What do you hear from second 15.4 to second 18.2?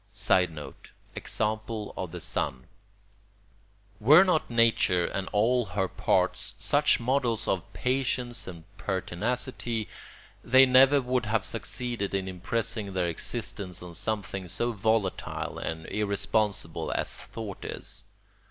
and irresponsible as thought is.